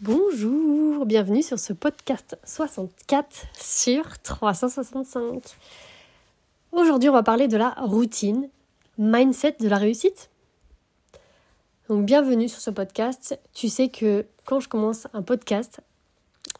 Bonjour, 0.00 1.06
bienvenue 1.06 1.42
sur 1.42 1.58
ce 1.58 1.72
podcast 1.72 2.38
64 2.44 3.46
sur 3.60 4.16
365. 4.20 5.42
Aujourd'hui, 6.70 7.08
on 7.08 7.12
va 7.12 7.24
parler 7.24 7.48
de 7.48 7.56
la 7.56 7.70
routine, 7.70 8.48
mindset 8.96 9.56
de 9.58 9.66
la 9.66 9.76
réussite. 9.76 10.30
Donc, 11.88 12.06
bienvenue 12.06 12.48
sur 12.48 12.60
ce 12.60 12.70
podcast. 12.70 13.40
Tu 13.52 13.68
sais 13.68 13.88
que 13.88 14.24
quand 14.44 14.60
je 14.60 14.68
commence 14.68 15.08
un 15.14 15.22
podcast, 15.22 15.80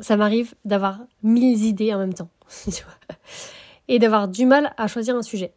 ça 0.00 0.16
m'arrive 0.16 0.56
d'avoir 0.64 0.98
mille 1.22 1.64
idées 1.64 1.94
en 1.94 1.98
même 1.98 2.14
temps. 2.14 2.30
et 3.88 4.00
d'avoir 4.00 4.26
du 4.26 4.46
mal 4.46 4.74
à 4.76 4.88
choisir 4.88 5.14
un 5.14 5.22
sujet. 5.22 5.52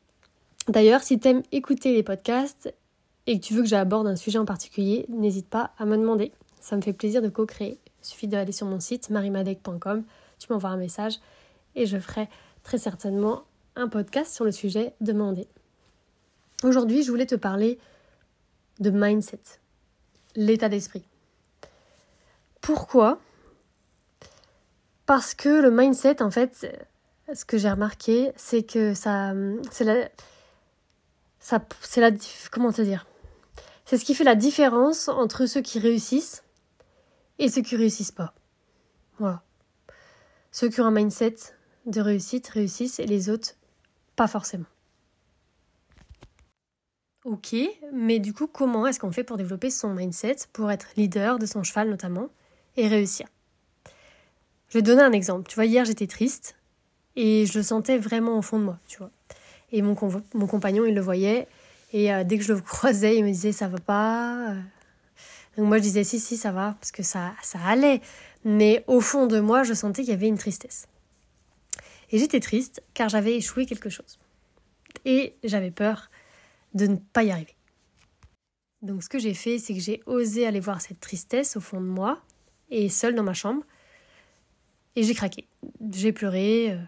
D'ailleurs, 0.68 1.02
si 1.02 1.20
tu 1.20 1.30
aimes 1.30 1.42
écouter 1.52 1.94
les 1.94 2.04
podcasts 2.04 2.72
et 3.26 3.40
que 3.40 3.44
tu 3.44 3.56
veux 3.56 3.64
que 3.64 3.68
j'aborde 3.68 4.06
un 4.06 4.16
sujet 4.16 4.38
en 4.38 4.46
particulier, 4.46 5.08
n'hésite 5.10 5.50
pas 5.50 5.72
à 5.80 5.86
me 5.86 5.98
demander. 5.98 6.32
Ça 6.62 6.78
me 6.78 6.82
fait 6.82 6.94
plaisir 6.94 7.22
de 7.22 7.28
co-créer. 7.30 7.80
Il 8.02 8.06
suffit 8.06 8.28
d'aller 8.28 8.52
sur 8.52 8.68
mon 8.68 8.80
site 8.80 9.10
marimadec.com, 9.10 10.04
tu 10.40 10.48
m'envoies 10.52 10.70
un 10.70 10.78
message 10.78 11.20
et 11.76 11.86
je 11.86 11.98
ferai 11.98 12.30
très 12.64 12.78
certainement 12.78 13.44
un 13.76 13.88
podcast 13.88 14.34
sur 14.34 14.46
le 14.46 14.52
sujet 14.52 14.94
demandé. 15.02 15.48
Aujourd'hui, 16.64 17.04
je 17.04 17.10
voulais 17.10 17.26
te 17.26 17.36
parler 17.36 17.80
de 18.80 18.90
mindset, 18.90 19.40
l'état 20.36 20.70
d'esprit. 20.70 21.04
Pourquoi? 22.62 23.20
Parce 25.06 25.34
que 25.34 25.50
le 25.50 25.72
mindset, 25.72 26.22
en 26.22 26.32
fait, 26.32 26.68
ce 27.34 27.46
que 27.46 27.58
j'ai 27.58 27.70
remarqué, 27.70 28.32
c'est 28.36 28.64
que 28.64 28.94
ça, 28.94 29.34
c'est 29.72 29.84
la, 29.84 30.10
ça, 31.40 31.64
c'est 31.82 32.02
la, 32.02 32.12
comment 32.52 32.72
te 32.72 32.82
dire, 32.82 33.08
c'est 33.86 33.98
ce 33.98 34.06
qui 34.06 34.16
fait 34.16 34.24
la 34.24 34.36
différence 34.36 35.08
entre 35.08 35.48
ceux 35.48 35.62
qui 35.62 35.80
réussissent 35.80 36.44
et 37.42 37.50
ceux 37.50 37.64
qui 37.64 37.76
réussissent 37.76 38.12
pas. 38.12 38.34
Voilà. 39.18 39.42
Ceux 40.52 40.70
qui 40.70 40.80
ont 40.80 40.86
un 40.86 40.92
mindset 40.92 41.36
de 41.88 42.00
réussite 42.00 42.48
réussissent 42.48 43.00
et 43.00 43.08
les 43.08 43.30
autres 43.30 43.56
pas 44.16 44.28
forcément. 44.28 44.66
Ok, 47.26 47.56
mais 47.94 48.20
du 48.20 48.34
coup, 48.34 48.48
comment 48.48 48.86
est-ce 48.86 49.00
qu'on 49.00 49.12
fait 49.12 49.24
pour 49.24 49.38
développer 49.38 49.72
son 49.72 49.94
mindset, 49.94 50.38
pour 50.54 50.72
être 50.72 50.90
leader 50.98 51.40
de 51.40 51.46
son 51.46 51.64
cheval 51.64 51.90
notamment, 51.90 52.30
et 52.78 52.88
réussir? 52.88 53.28
Je 54.70 54.78
vais 54.78 54.82
donner 54.84 55.02
un 55.02 55.12
exemple. 55.12 55.48
Tu 55.50 55.56
vois, 55.56 55.66
hier 55.66 55.86
j'étais 55.86 56.08
triste, 56.08 56.56
et 57.16 57.46
je 57.46 57.58
le 57.58 57.64
sentais 57.64 57.98
vraiment 57.98 58.38
au 58.38 58.42
fond 58.42 58.60
de 58.60 58.66
moi, 58.66 58.80
tu 58.88 59.00
vois. 59.00 59.12
Et 59.72 59.82
mon, 59.82 59.96
mon 60.34 60.48
compagnon, 60.48 60.86
il 60.86 60.94
le 60.94 61.02
voyait. 61.02 61.48
Et 61.94 62.14
euh, 62.14 62.24
dès 62.24 62.38
que 62.38 62.44
je 62.44 62.54
le 62.54 62.62
croisais, 62.62 63.18
il 63.18 63.24
me 63.24 63.32
disait 63.32 63.52
ça 63.52 63.68
va 63.68 63.80
pas. 63.80 64.56
Donc 65.62 65.68
moi 65.68 65.78
je 65.78 65.84
disais 65.84 66.04
si 66.04 66.20
si 66.20 66.38
ça 66.38 66.52
va 66.52 66.76
parce 66.80 66.92
que 66.92 67.04
ça 67.04 67.36
allait. 67.68 68.02
Mais 68.44 68.84
au 68.88 69.00
fond 69.00 69.28
de 69.28 69.40
moi, 69.40 69.62
je 69.62 69.76
sentais 69.76 70.02
qu'il 70.02 70.10
y 70.10 70.16
avait 70.16 70.28
une 70.28 70.40
tristesse. 70.40 70.88
Et 72.10 72.18
j'étais 72.18 72.40
triste 72.40 72.82
car 72.96 73.10
j'avais 73.10 73.36
échoué 73.36 73.68
quelque 73.68 73.88
chose. 73.88 74.20
Et 75.06 75.36
j'avais 75.44 75.70
peur 75.70 76.10
de 76.74 76.88
ne 76.88 76.96
pas 76.96 77.22
y 77.22 77.30
arriver. 77.30 77.56
Donc 78.82 79.04
ce 79.04 79.10
que 79.10 79.20
j'ai 79.20 79.36
fait, 79.36 79.60
c'est 79.60 79.76
que 79.76 79.80
j'ai 79.80 80.02
osé 80.08 80.48
aller 80.48 80.60
voir 80.60 80.82
cette 80.82 81.00
tristesse 81.00 81.56
au 81.56 81.62
fond 81.62 81.80
de 81.80 81.86
moi 81.86 82.20
et 82.72 82.90
seule 82.90 83.14
dans 83.14 83.22
ma 83.22 83.36
chambre. 83.36 83.62
Et 84.96 85.04
j'ai 85.04 85.14
craqué. 85.14 85.48
J'ai 85.92 86.12
pleuré, 86.12 86.72
euh, 86.72 86.80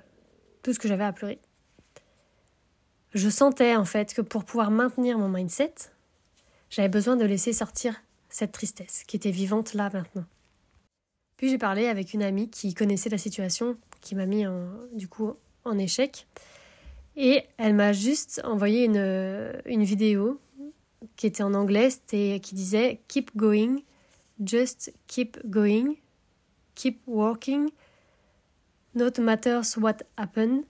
tout 0.63 0.73
ce 0.73 0.79
que 0.79 0.87
j'avais 0.87 1.03
à 1.03 1.13
pleurer. 1.13 1.37
Je 3.13 3.29
sentais 3.29 3.75
en 3.75 3.85
fait 3.85 4.15
que 4.15 4.21
pour 4.23 4.45
pouvoir 4.45 4.71
maintenir 4.71 5.19
mon 5.19 5.29
mindset, 5.29 5.75
j'avais 6.71 6.89
besoin 6.89 7.15
de 7.15 7.25
laisser 7.25 7.53
sortir 7.53 8.01
cette 8.33 8.51
tristesse 8.51 9.03
qui 9.07 9.15
était 9.15 9.31
vivante 9.31 9.73
là 9.73 9.89
maintenant. 9.93 10.25
Puis 11.37 11.49
j'ai 11.49 11.57
parlé 11.57 11.87
avec 11.87 12.13
une 12.13 12.23
amie 12.23 12.49
qui 12.49 12.73
connaissait 12.73 13.09
la 13.09 13.17
situation, 13.17 13.77
qui 14.01 14.15
m'a 14.15 14.25
mis 14.25 14.47
en, 14.47 14.67
du 14.93 15.07
coup 15.07 15.33
en 15.65 15.77
échec. 15.77 16.27
Et 17.15 17.43
elle 17.57 17.75
m'a 17.75 17.93
juste 17.93 18.41
envoyé 18.43 18.85
une, 18.85 19.83
vidéo 19.83 20.39
qui 21.15 21.27
était 21.27 21.43
en 21.43 21.53
anglais 21.53 21.89
et 22.11 22.39
qui 22.39 22.55
disait 22.55 23.01
Keep 23.07 23.35
going, 23.35 23.77
just 24.43 24.91
keep 25.07 25.37
going, 25.45 25.95
keep 26.75 27.01
walking, 27.05 27.69
Not 28.95 29.19
matters 29.19 29.75
what 29.75 30.03
happened, 30.17 30.65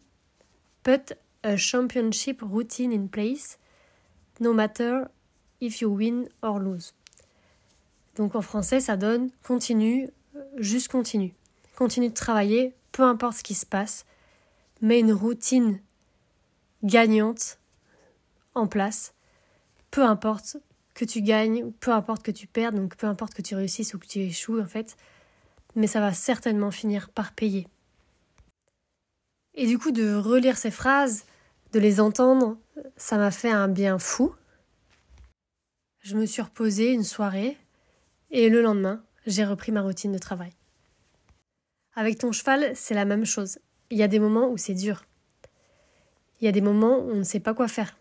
put 0.84 1.12
a 1.44 1.58
championship 1.58 2.42
routine 2.42 2.94
in 2.94 3.10
place, 3.10 3.58
no 4.40 4.54
matter 4.54 5.10
if 5.60 5.82
you 5.82 5.90
win 5.90 6.30
or 6.42 6.58
lose. 6.58 6.94
Donc 8.16 8.36
en 8.36 8.42
français, 8.42 8.80
ça 8.80 8.98
donne 8.98 9.30
continue, 9.44 10.10
juste 10.58 10.90
continue. 10.90 11.34
Continue 11.76 12.10
de 12.10 12.14
travailler, 12.14 12.74
peu 12.92 13.04
importe 13.04 13.38
ce 13.38 13.44
qui 13.44 13.56
se 13.56 13.66
passe, 13.66 14.06
mets 14.82 15.00
une 15.00 15.14
routine 15.14 15.80
gagnante 16.84 17.58
en 18.54 18.68
place, 18.68 19.14
peu 19.90 20.04
importe 20.04 20.58
que 20.94 21.06
tu 21.06 21.22
gagnes, 21.22 21.72
peu 21.80 21.92
importe 21.92 22.24
que 22.24 22.32
tu 22.32 22.46
perdes, 22.46 22.76
donc 22.76 22.96
peu 22.96 23.08
importe 23.08 23.34
que 23.34 23.42
tu 23.42 23.56
réussisses 23.56 23.94
ou 23.96 24.00
que 24.00 24.06
tu 24.06 24.20
échoues 24.20 24.62
en 24.62 24.68
fait, 24.68 24.96
mais 25.76 25.88
ça 25.88 26.00
va 26.00 26.14
certainement 26.14 26.72
finir 26.72 27.10
par 27.10 27.34
payer. 27.34 27.68
Et 29.56 29.66
du 29.66 29.78
coup, 29.78 29.92
de 29.92 30.16
relire 30.16 30.58
ces 30.58 30.72
phrases, 30.72 31.26
de 31.74 31.80
les 31.80 32.00
entendre, 32.00 32.58
ça 32.98 33.18
m'a 33.18 33.32
fait 33.32 33.52
un 33.52 33.68
bien 33.68 33.98
fou. 34.00 34.34
Je 36.02 36.16
me 36.16 36.26
suis 36.26 36.42
reposée 36.42 36.92
une 36.92 37.04
soirée 37.04 37.58
et 38.34 38.50
le 38.50 38.62
lendemain, 38.62 39.02
j'ai 39.26 39.46
repris 39.46 39.72
ma 39.72 39.82
routine 39.82 40.12
de 40.12 40.18
travail. 40.18 40.52
Avec 41.96 42.18
ton 42.18 42.34
cheval, 42.34 42.72
c'est 42.76 42.94
la 42.94 43.06
même 43.06 43.26
chose. 43.26 43.60
Il 43.90 43.98
y 43.98 44.04
a 44.04 44.10
des 44.10 44.20
moments 44.20 44.50
où 44.50 44.58
c'est 44.58 44.74
dur. 44.74 45.06
Il 46.42 46.46
y 46.46 46.48
a 46.50 46.52
des 46.52 46.60
moments 46.60 46.98
où 46.98 47.12
on 47.12 47.16
ne 47.16 47.24
sait 47.24 47.40
pas 47.40 47.54
quoi 47.54 47.70
faire. 47.70 47.98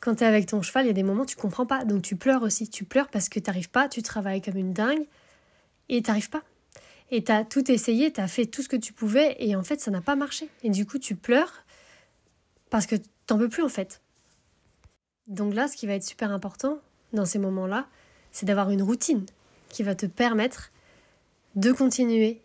Quand 0.00 0.16
tu 0.16 0.24
es 0.24 0.26
avec 0.26 0.46
ton 0.46 0.60
cheval, 0.62 0.86
il 0.86 0.88
y 0.88 0.90
a 0.90 0.94
des 0.94 1.04
moments 1.04 1.22
où 1.22 1.26
tu 1.26 1.36
comprends 1.36 1.66
pas. 1.66 1.84
Donc 1.84 2.02
tu 2.02 2.16
pleures 2.16 2.42
aussi. 2.42 2.68
Tu 2.68 2.84
pleures 2.84 3.08
parce 3.08 3.28
que 3.28 3.38
tu 3.38 3.48
n'arrives 3.48 3.70
pas, 3.70 3.88
tu 3.88 4.02
travailles 4.02 4.42
comme 4.42 4.56
une 4.56 4.72
dingue 4.72 5.06
et 5.88 6.02
tu 6.02 6.10
n'arrives 6.10 6.30
pas 6.30 6.42
et 7.10 7.22
tu 7.22 7.30
as 7.30 7.44
tout 7.44 7.70
essayé, 7.70 8.12
tu 8.12 8.20
as 8.20 8.28
fait 8.28 8.46
tout 8.46 8.62
ce 8.62 8.68
que 8.68 8.76
tu 8.76 8.92
pouvais 8.92 9.36
et 9.38 9.54
en 9.54 9.62
fait 9.62 9.80
ça 9.80 9.90
n'a 9.90 10.00
pas 10.00 10.16
marché. 10.16 10.48
Et 10.62 10.70
du 10.70 10.86
coup 10.86 10.98
tu 10.98 11.14
pleures 11.14 11.64
parce 12.70 12.86
que 12.86 12.96
t'en 13.26 13.38
peux 13.38 13.48
plus 13.48 13.62
en 13.62 13.68
fait. 13.68 14.00
Donc 15.26 15.54
là, 15.54 15.68
ce 15.68 15.76
qui 15.76 15.86
va 15.86 15.94
être 15.94 16.04
super 16.04 16.32
important 16.32 16.78
dans 17.12 17.24
ces 17.24 17.38
moments-là, 17.38 17.86
c'est 18.34 18.46
d'avoir 18.46 18.70
une 18.70 18.82
routine 18.82 19.24
qui 19.70 19.84
va 19.84 19.94
te 19.94 20.06
permettre 20.06 20.72
de 21.54 21.70
continuer 21.70 22.40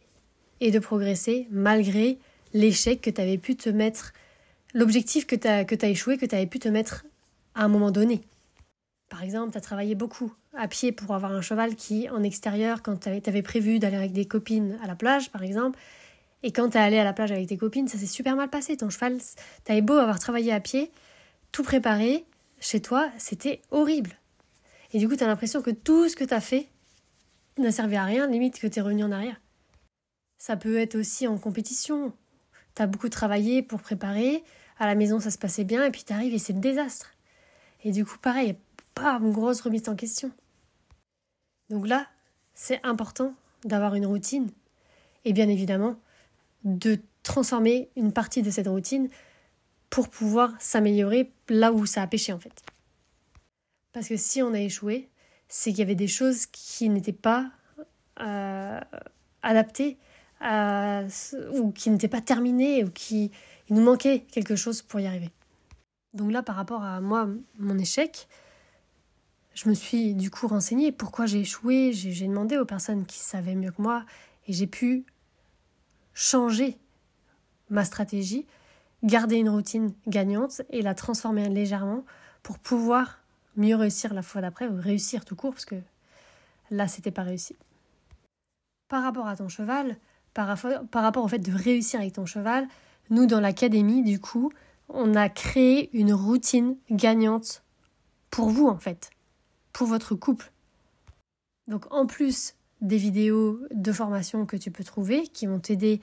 et 0.62 0.70
de 0.70 0.78
progresser 0.78 1.48
malgré 1.50 2.20
l'échec 2.54 3.02
que 3.02 3.10
tu 3.10 3.20
avais 3.20 3.40
pu 3.40 3.56
te 3.56 3.70
mettre, 3.70 4.14
l'objectif 4.76 5.26
que 5.26 5.36
tu 5.36 5.48
as, 5.48 5.90
échoué, 5.90 6.18
que 6.18 6.28
tu 6.28 6.36
avais 6.36 6.46
pu 6.46 6.60
te 6.60 6.70
mettre 6.70 7.06
à 7.56 7.64
un 7.64 7.68
moment 7.68 7.90
donné. 7.90 8.22
Par 9.10 9.24
exemple, 9.24 9.52
tu 9.52 9.58
as 9.58 9.62
travaillé 9.62 9.96
beaucoup 9.96 10.32
à 10.56 10.68
pied 10.68 10.92
pour 10.92 11.16
avoir 11.16 11.32
un 11.32 11.42
cheval 11.42 11.76
qui, 11.76 12.08
en 12.10 12.22
extérieur, 12.22 12.84
quand 12.84 12.98
tu 12.98 13.10
avais, 13.10 13.42
prévu 13.42 13.80
d'aller 13.80 13.98
avec 13.98 14.14
des 14.14 14.26
copines 14.26 14.78
à 14.84 14.88
la 14.88 14.96
plage, 14.96 15.32
par 15.32 15.42
exemple, 15.42 15.80
et 16.44 16.52
quand 16.52 16.70
tu 16.70 16.78
es 16.78 16.82
allé 16.82 17.00
à 17.00 17.04
la 17.04 17.14
plage 17.14 17.32
avec 17.32 17.48
tes 17.48 17.58
copines, 17.58 17.88
ça 17.88 17.98
s'est 17.98 18.06
super 18.06 18.36
mal 18.36 18.50
passé. 18.50 18.78
Ton 18.78 18.92
cheval, 18.92 19.18
tu 19.66 19.82
beau 19.82 19.96
avoir 19.96 20.20
travaillé 20.20 20.54
à 20.54 20.60
pied, 20.60 20.92
tout 21.52 21.64
préparé, 21.64 22.26
chez 22.60 22.80
toi, 22.80 23.10
c'était 23.18 23.60
horrible. 23.72 24.20
Et 24.92 25.00
du 25.00 25.08
coup, 25.08 25.16
tu 25.16 25.24
as 25.24 25.28
l'impression 25.28 25.62
que 25.62 25.72
tout 25.72 26.10
ce 26.10 26.16
que 26.16 26.24
tu 26.24 26.34
as 26.34 26.42
fait 26.42 26.70
n'a 27.58 27.72
servi 27.72 27.96
à 27.96 28.06
rien, 28.06 28.28
limite 28.28 28.60
que 28.60 28.68
tu 28.68 28.80
es 28.80 28.82
revenu 28.82 29.04
en 29.04 29.12
arrière. 29.12 29.40
Ça 30.38 30.56
peut 30.56 30.78
être 30.78 30.96
aussi 30.96 31.28
en 31.28 31.38
compétition. 31.38 32.14
Tu 32.76 32.82
as 32.82 32.88
beaucoup 32.88 33.10
travaillé 33.10 33.62
pour 33.62 33.82
préparer, 33.82 34.44
à 34.78 34.86
la 34.88 34.96
maison 34.96 35.20
ça 35.20 35.32
se 35.32 35.38
passait 35.38 35.66
bien, 35.66 35.86
et 35.86 35.92
puis 35.92 36.04
tu 36.06 36.14
arrives 36.14 36.34
et 36.34 36.40
c'est 36.40 36.54
le 36.54 36.60
désastre. 36.60 37.12
Et 37.84 37.92
du 37.92 38.06
coup, 38.06 38.18
pareil, 38.18 38.56
une 39.22 39.32
grosse 39.32 39.62
remise 39.62 39.88
en 39.88 39.96
question. 39.96 40.32
Donc 41.70 41.88
là, 41.88 42.08
c'est 42.54 42.80
important 42.84 43.34
d'avoir 43.64 43.96
une 43.96 44.06
routine 44.06 44.50
et 45.26 45.34
bien 45.34 45.48
évidemment 45.50 45.96
de 46.64 47.00
transformer 47.24 47.90
une 47.96 48.12
partie 48.12 48.42
de 48.42 48.50
cette 48.50 48.68
routine 48.68 49.10
pour 49.90 50.10
pouvoir 50.10 50.54
s'améliorer 50.60 51.32
là 51.48 51.72
où 51.72 51.86
ça 51.86 52.02
a 52.02 52.08
péché 52.08 52.34
en 52.34 52.40
fait. 52.40 52.62
Parce 53.92 54.08
que 54.08 54.18
si 54.18 54.42
on 54.42 54.54
a 54.54 54.60
échoué, 54.60 55.10
c'est 55.48 55.72
qu'il 55.72 55.80
y 55.80 55.84
avait 55.84 55.96
des 55.96 56.08
choses 56.08 56.46
qui 56.46 56.90
n'étaient 56.90 57.12
pas 57.12 57.52
euh, 58.20 58.80
adaptées 59.42 59.98
ou 60.42 61.72
qui 61.72 61.90
n'étaient 61.90 62.08
pas 62.08 62.22
terminées 62.22 62.84
ou 62.86 62.90
qui 62.92 63.32
nous 63.70 63.82
manquait 63.82 64.22
quelque 64.32 64.56
chose 64.56 64.82
pour 64.82 65.00
y 65.00 65.08
arriver. 65.08 65.32
Donc 66.14 66.32
là, 66.32 66.42
par 66.44 66.56
rapport 66.56 66.84
à 66.84 67.02
moi, 67.02 67.28
mon 67.58 67.78
échec, 67.78 68.28
je 69.54 69.68
me 69.68 69.74
suis 69.74 70.16
du 70.16 70.32
coup 70.32 70.48
renseignée 70.48 70.92
pourquoi 70.92 71.26
j'ai 71.26 71.42
échoué, 71.42 71.92
j'ai 71.94 72.28
demandé 72.28 72.58
aux 72.58 72.66
personnes 72.66 73.06
qui 73.06 73.20
savaient 73.20 73.56
mieux 73.56 73.72
que 73.72 73.82
moi 73.82 74.06
et 74.48 74.54
j'ai 74.54 74.68
pu 74.68 75.06
changer 76.14 76.78
ma 77.70 77.86
stratégie, 77.86 78.48
garder 79.04 79.36
une 79.36 79.50
routine 79.50 79.94
gagnante 80.08 80.62
et 80.70 80.82
la 80.82 80.96
transformer 80.96 81.50
légèrement 81.50 82.06
pour 82.42 82.58
pouvoir 82.58 83.19
mieux 83.60 83.76
réussir 83.76 84.14
la 84.14 84.22
fois 84.22 84.42
d'après 84.42 84.68
ou 84.68 84.80
réussir 84.80 85.26
tout 85.26 85.36
court 85.36 85.52
parce 85.52 85.66
que 85.66 85.76
là 86.72 86.88
c'était 86.88 87.12
pas 87.12 87.24
réussi. 87.24 87.56
par 88.88 89.04
rapport 89.04 89.28
à 89.28 89.36
ton 89.36 89.50
cheval, 89.50 89.98
par, 90.34 90.48
rapport 90.48 91.24
au 91.24 91.28
fait 91.28 91.40
de 91.40 91.52
réussir 91.52 92.00
avec 92.00 92.14
ton 92.14 92.26
cheval, 92.26 92.68
nous, 93.10 93.26
dans 93.26 93.40
l'académie, 93.40 94.04
du 94.04 94.20
coup, 94.20 94.52
on 94.88 95.16
a 95.16 95.30
créé 95.30 95.90
une 95.94 96.14
routine 96.14 96.76
gagnante 96.92 97.64
pour 98.30 98.50
vous, 98.50 98.68
en 98.68 98.78
fait, 98.78 99.10
pour 99.74 99.88
votre 99.88 100.16
couple. 100.16 100.52
Donc, 101.68 101.92
en 101.92 102.06
plus 102.06 102.56
des 102.82 102.98
vidéos 102.98 103.60
de 103.72 103.92
formation 103.92 104.46
que 104.46 104.58
tu 104.58 104.72
peux 104.72 104.84
trouver 104.84 105.24
qui 105.28 105.48
vont 105.48 105.60
t'aider 105.60 106.02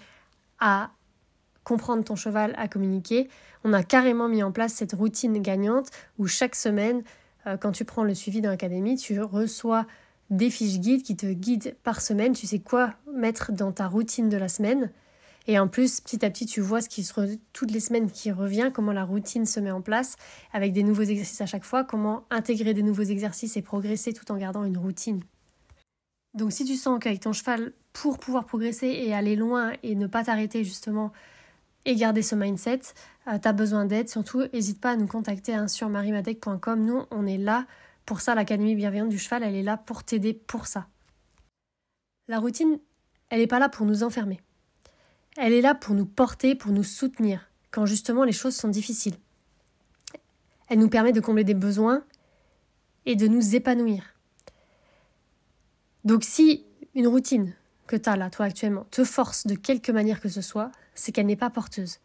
à 0.59 0.91
comprendre 1.64 2.05
ton 2.05 2.17
cheval, 2.17 2.55
à 2.59 2.69
communiquer, 2.69 3.29
on 3.64 3.73
a 3.73 3.82
carrément 3.82 4.29
mis 4.29 4.43
en 4.43 4.52
place 4.52 4.75
cette 4.75 4.93
routine 4.93 5.41
gagnante 5.41 5.91
où 6.19 6.26
chaque 6.26 6.55
semaine, 6.55 7.02
quand 7.61 7.73
tu 7.73 7.85
prends 7.85 8.05
le 8.05 8.15
suivi 8.15 8.41
dans 8.41 8.51
l'académie, 8.51 8.97
tu 8.97 9.21
reçois 9.21 9.87
des 10.31 10.51
fiches 10.51 10.79
guides 10.79 11.03
qui 11.03 11.17
te 11.17 11.27
guident 11.27 11.75
par 11.83 12.01
semaine. 12.01 12.33
Tu 12.33 12.47
sais 12.47 12.59
quoi 12.59 12.95
mettre 13.13 13.53
dans 13.53 13.73
ta 13.73 13.87
routine 13.87 14.29
de 14.29 14.37
la 14.37 14.49
semaine. 14.49 14.91
Et 15.49 15.59
en 15.59 15.69
plus, 15.69 16.01
petit 16.01 16.25
à 16.25 16.31
petit, 16.31 16.47
tu 16.47 16.61
vois 16.61 16.81
ce 16.81 16.89
qui 16.89 17.05
se 17.05 17.39
toutes 17.53 17.71
les 17.71 17.81
semaines 17.81 18.11
qui 18.11 18.33
revient, 18.33 18.71
comment 18.75 18.93
la 18.93 19.05
routine 19.05 19.47
se 19.47 19.61
met 19.61 19.71
en 19.71 19.81
place, 19.81 20.17
avec 20.53 20.73
des 20.73 20.83
nouveaux 20.83 21.05
exercices 21.05 21.41
à 21.41 21.47
chaque 21.47 21.65
fois, 21.65 21.85
comment 21.85 22.25
intégrer 22.31 22.75
des 22.75 22.83
nouveaux 22.83 23.05
exercices 23.05 23.57
et 23.57 23.63
progresser 23.63 24.13
tout 24.13 24.31
en 24.33 24.37
gardant 24.37 24.65
une 24.65 24.77
routine. 24.77 25.21
Donc 26.35 26.53
si 26.53 26.65
tu 26.65 26.75
sens 26.75 26.99
qu'avec 27.01 27.21
ton 27.21 27.33
cheval, 27.33 27.73
pour 27.93 28.19
pouvoir 28.19 28.45
progresser 28.45 28.89
et 28.89 29.15
aller 29.15 29.37
loin 29.37 29.73
et 29.83 29.95
ne 29.95 30.07
pas 30.07 30.25
t'arrêter 30.25 30.65
justement 30.65 31.13
et 31.87 31.94
garder 31.94 32.21
ce 32.21 32.35
mindset, 32.35 32.81
euh, 33.29 33.38
tu 33.38 33.49
as 33.49 33.53
besoin 33.53 33.87
d'aide, 33.87 34.11
surtout 34.11 34.43
n'hésite 34.53 34.81
pas 34.81 34.91
à 34.91 34.97
nous 34.97 35.06
contacter 35.06 35.55
hein, 35.55 35.69
sur 35.69 35.88
marimadec.com. 35.88 36.85
Nous, 36.85 37.05
on 37.11 37.27
est 37.27 37.38
là 37.38 37.67
pour 38.05 38.21
ça, 38.21 38.35
l'Académie 38.35 38.75
bienveillante 38.75 39.09
du 39.09 39.19
cheval, 39.19 39.43
elle 39.43 39.55
est 39.55 39.62
là 39.62 39.77
pour 39.77 40.05
t'aider 40.05 40.35
pour 40.35 40.67
ça. 40.67 40.87
La 42.29 42.38
routine, 42.38 42.79
elle 43.31 43.41
n'est 43.41 43.47
pas 43.47 43.59
là 43.59 43.69
pour 43.69 43.87
nous 43.87 44.03
enfermer. 44.03 44.41
Elle 45.37 45.53
est 45.53 45.61
là 45.61 45.75
pour 45.75 45.94
nous 45.94 46.06
porter, 46.06 46.55
pour 46.55 46.73
nous 46.73 46.85
soutenir, 46.85 47.49
quand 47.71 47.87
justement 47.87 48.25
les 48.25 48.33
choses 48.33 48.55
sont 48.55 48.69
difficiles. 48.69 49.17
Elle 50.69 50.81
nous 50.81 50.88
permet 50.88 51.12
de 51.12 51.21
combler 51.21 51.44
des 51.44 51.55
besoins 51.55 52.05
et 53.06 53.15
de 53.15 53.29
nous 53.29 53.55
épanouir. 53.55 54.15
Donc 56.05 56.25
si 56.25 56.65
une 56.94 57.06
routine 57.06 57.55
que 57.87 57.97
tu 57.97 58.09
as 58.09 58.17
là, 58.17 58.31
toi 58.31 58.47
actuellement, 58.47 58.87
te 58.91 59.05
force 59.05 59.47
de 59.47 59.55
quelque 59.55 59.93
manière 59.93 60.21
que 60.21 60.29
ce 60.29 60.41
soit, 60.41 60.71
c'est 60.94 61.12
qu'elle 61.12 61.27
n'est 61.27 61.37
pas 61.37 61.50
porteuse. 61.50 61.99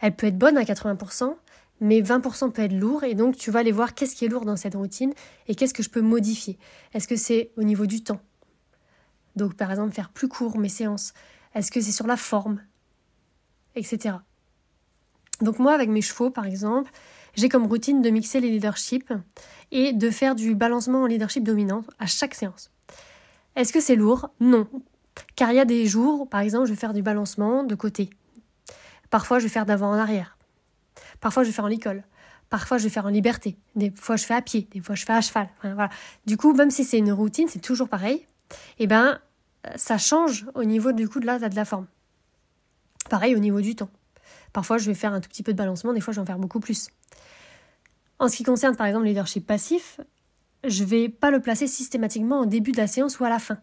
Elle 0.00 0.14
peut 0.14 0.26
être 0.26 0.38
bonne 0.38 0.56
à 0.56 0.62
80%, 0.62 1.34
mais 1.80 2.00
20% 2.00 2.52
peut 2.52 2.62
être 2.62 2.72
lourd 2.72 3.04
et 3.04 3.14
donc 3.14 3.36
tu 3.36 3.50
vas 3.50 3.60
aller 3.60 3.72
voir 3.72 3.94
qu'est-ce 3.94 4.14
qui 4.14 4.24
est 4.24 4.28
lourd 4.28 4.44
dans 4.44 4.56
cette 4.56 4.74
routine 4.74 5.12
et 5.48 5.54
qu'est-ce 5.54 5.74
que 5.74 5.82
je 5.82 5.90
peux 5.90 6.02
modifier. 6.02 6.58
Est-ce 6.94 7.08
que 7.08 7.16
c'est 7.16 7.50
au 7.56 7.62
niveau 7.62 7.86
du 7.86 8.02
temps? 8.02 8.20
Donc 9.36 9.54
par 9.54 9.70
exemple 9.70 9.92
faire 9.92 10.10
plus 10.10 10.28
court 10.28 10.58
mes 10.58 10.68
séances. 10.68 11.12
Est-ce 11.54 11.70
que 11.70 11.80
c'est 11.80 11.92
sur 11.92 12.06
la 12.06 12.16
forme? 12.16 12.60
Etc. 13.74 14.16
Donc 15.40 15.58
moi 15.58 15.72
avec 15.72 15.88
mes 15.88 16.02
chevaux 16.02 16.30
par 16.30 16.46
exemple, 16.46 16.90
j'ai 17.34 17.48
comme 17.48 17.66
routine 17.66 18.02
de 18.02 18.10
mixer 18.10 18.40
les 18.40 18.50
leaderships 18.50 19.12
et 19.70 19.92
de 19.92 20.10
faire 20.10 20.34
du 20.34 20.54
balancement 20.54 21.02
en 21.02 21.06
leadership 21.06 21.44
dominant 21.44 21.84
à 21.98 22.06
chaque 22.06 22.34
séance. 22.34 22.70
Est-ce 23.56 23.72
que 23.72 23.80
c'est 23.80 23.96
lourd? 23.96 24.30
Non. 24.40 24.68
Car 25.36 25.50
il 25.52 25.56
y 25.56 25.60
a 25.60 25.64
des 25.64 25.86
jours, 25.86 26.28
par 26.28 26.40
exemple, 26.40 26.66
je 26.66 26.72
vais 26.72 26.78
faire 26.78 26.92
du 26.92 27.02
balancement 27.02 27.64
de 27.64 27.74
côté. 27.74 28.10
Parfois, 29.10 29.38
je 29.38 29.44
vais 29.44 29.50
faire 29.50 29.66
d'avant 29.66 29.90
en 29.90 29.98
arrière. 29.98 30.36
Parfois, 31.20 31.42
je 31.42 31.48
vais 31.48 31.54
faire 31.54 31.64
en 31.64 31.68
l'école. 31.68 32.04
Parfois, 32.48 32.78
je 32.78 32.84
vais 32.84 32.90
faire 32.90 33.06
en 33.06 33.10
liberté. 33.10 33.56
Des 33.76 33.90
fois, 33.90 34.16
je 34.16 34.24
fais 34.24 34.34
à 34.34 34.42
pied. 34.42 34.68
Des 34.72 34.80
fois, 34.80 34.94
je 34.94 35.04
fais 35.04 35.12
à 35.12 35.20
cheval. 35.20 35.48
Du 36.26 36.36
coup, 36.36 36.52
même 36.52 36.70
si 36.70 36.84
c'est 36.84 36.98
une 36.98 37.12
routine, 37.12 37.48
c'est 37.48 37.60
toujours 37.60 37.88
pareil. 37.88 38.26
Eh 38.78 38.86
ben, 38.86 39.20
ça 39.76 39.98
change 39.98 40.46
au 40.54 40.64
niveau 40.64 40.92
du 40.92 41.08
coup 41.08 41.20
de 41.20 41.26
la, 41.26 41.38
de 41.38 41.54
la 41.54 41.64
forme. 41.64 41.86
Pareil 43.08 43.34
au 43.34 43.38
niveau 43.38 43.60
du 43.60 43.76
temps. 43.76 43.90
Parfois, 44.52 44.78
je 44.78 44.86
vais 44.86 44.94
faire 44.94 45.12
un 45.12 45.20
tout 45.20 45.28
petit 45.28 45.42
peu 45.42 45.52
de 45.52 45.58
balancement. 45.58 45.92
Des 45.92 46.00
fois, 46.00 46.12
je 46.12 46.18
vais 46.18 46.22
en 46.22 46.26
faire 46.26 46.38
beaucoup 46.38 46.60
plus. 46.60 46.88
En 48.18 48.28
ce 48.28 48.36
qui 48.36 48.42
concerne, 48.42 48.76
par 48.76 48.86
exemple, 48.86 49.04
le 49.04 49.10
leadership 49.10 49.46
passif, 49.46 50.00
je 50.64 50.84
vais 50.84 51.08
pas 51.08 51.30
le 51.30 51.40
placer 51.40 51.66
systématiquement 51.66 52.40
au 52.40 52.46
début 52.46 52.72
de 52.72 52.76
la 52.76 52.86
séance 52.86 53.18
ou 53.18 53.24
à 53.24 53.28
la 53.28 53.38
fin. 53.38 53.58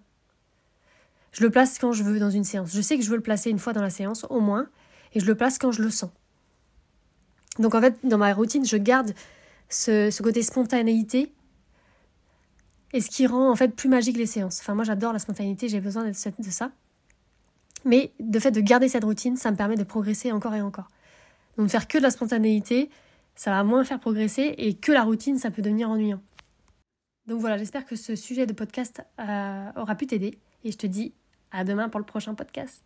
Je 1.32 1.44
le 1.44 1.50
place 1.50 1.78
quand 1.80 1.92
je 1.92 2.04
veux 2.04 2.20
dans 2.20 2.30
une 2.30 2.44
séance. 2.44 2.74
Je 2.74 2.82
sais 2.82 2.98
que 2.98 3.04
je 3.04 3.10
veux 3.10 3.16
le 3.16 3.22
placer 3.22 3.50
une 3.50 3.60
fois 3.60 3.74
dans 3.74 3.82
la 3.82 3.90
séance, 3.90 4.26
au 4.30 4.40
moins, 4.40 4.68
et 5.14 5.20
je 5.20 5.26
le 5.26 5.36
place 5.36 5.58
quand 5.58 5.72
je 5.72 5.82
le 5.82 5.90
sens. 5.90 6.12
Donc 7.60 7.76
en 7.76 7.82
fait, 7.82 7.98
dans 8.04 8.18
ma 8.18 8.34
routine, 8.34 8.66
je 8.66 8.78
garde 8.78 9.14
ce, 9.70 10.22
côté 10.22 10.42
spontanéité 10.44 11.32
et 12.94 13.02
ce 13.02 13.10
qui 13.10 13.28
rend 13.28 13.52
en 13.52 13.56
fait 13.56 13.70
plus 13.70 13.90
magique 13.90 14.18
les 14.18 14.26
séances. 14.26 14.60
Enfin, 14.62 14.76
moi 14.76 14.84
j'adore 14.84 15.14
la 15.14 15.20
spontanéité, 15.20 15.68
j'ai 15.68 15.82
besoin 15.82 16.08
de 16.08 16.14
ça. 16.14 16.72
Mais 17.86 18.12
de 18.20 18.40
fait 18.40 18.52
de 18.52 18.62
garder 18.62 18.90
cette 18.90 19.04
routine, 19.04 19.38
ça 19.38 19.52
me 19.52 19.58
permet 19.58 19.76
de 19.76 19.84
progresser 19.84 20.32
encore 20.32 20.56
et 20.56 20.62
encore. 20.62 20.88
Donc 21.58 21.70
faire 21.70 21.88
que 21.88 21.98
de 21.98 22.04
la 22.04 22.12
spontanéité, 22.12 22.90
ça 23.36 23.52
va 23.52 23.64
moins 23.64 23.84
faire 23.84 24.00
progresser 24.00 24.56
et 24.58 24.74
que 24.76 24.92
la 24.92 25.04
routine, 25.04 25.38
ça 25.38 25.52
peut 25.52 25.62
devenir 25.62 25.90
ennuyant. 25.90 26.22
Donc 27.28 27.42
voilà, 27.42 27.58
j'espère 27.58 27.86
que 27.86 27.96
ce 27.96 28.16
sujet 28.16 28.46
de 28.46 28.54
podcast 28.54 29.02
euh, 29.20 29.70
aura 29.76 29.96
pu 29.96 30.08
t'aider 30.08 30.38
et 30.68 30.72
je 30.72 30.78
te 30.78 30.88
dis 30.88 31.14
à 31.52 31.64
demain 31.64 31.90
pour 31.90 32.00
le 32.00 32.06
prochain 32.06 32.36
podcast. 32.36 32.84